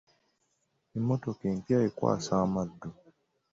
[0.97, 2.89] Emmotoka empya ekwasa amaddu.